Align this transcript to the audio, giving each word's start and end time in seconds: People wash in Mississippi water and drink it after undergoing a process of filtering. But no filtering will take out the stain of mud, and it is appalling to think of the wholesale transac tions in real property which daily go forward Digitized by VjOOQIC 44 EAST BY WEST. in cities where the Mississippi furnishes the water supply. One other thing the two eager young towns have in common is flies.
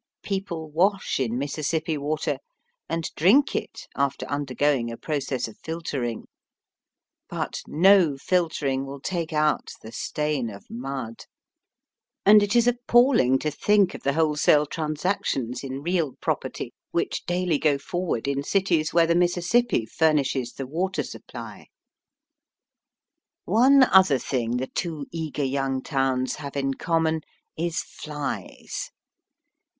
People 0.23 0.71
wash 0.71 1.19
in 1.19 1.37
Mississippi 1.37 1.95
water 1.95 2.39
and 2.89 3.11
drink 3.15 3.55
it 3.55 3.85
after 3.95 4.25
undergoing 4.25 4.91
a 4.91 4.97
process 4.97 5.47
of 5.47 5.59
filtering. 5.59 6.25
But 7.29 7.61
no 7.67 8.17
filtering 8.17 8.87
will 8.87 8.99
take 8.99 9.31
out 9.31 9.73
the 9.83 9.91
stain 9.91 10.49
of 10.49 10.65
mud, 10.71 11.25
and 12.25 12.41
it 12.41 12.55
is 12.55 12.65
appalling 12.65 13.37
to 13.41 13.51
think 13.51 13.93
of 13.93 14.01
the 14.01 14.13
wholesale 14.13 14.65
transac 14.65 15.23
tions 15.23 15.63
in 15.63 15.83
real 15.83 16.13
property 16.19 16.73
which 16.89 17.23
daily 17.27 17.59
go 17.59 17.77
forward 17.77 18.23
Digitized 18.23 18.23
by 18.23 18.29
VjOOQIC 18.29 18.35
44 18.41 18.41
EAST 18.41 18.41
BY 18.41 18.41
WEST. 18.41 18.55
in 18.55 18.65
cities 18.65 18.93
where 18.95 19.05
the 19.07 19.13
Mississippi 19.15 19.85
furnishes 19.85 20.53
the 20.53 20.65
water 20.65 21.03
supply. 21.03 21.67
One 23.45 23.83
other 23.83 24.17
thing 24.17 24.57
the 24.57 24.65
two 24.65 25.05
eager 25.11 25.43
young 25.45 25.83
towns 25.83 26.37
have 26.37 26.57
in 26.57 26.73
common 26.73 27.21
is 27.55 27.83
flies. 27.83 28.89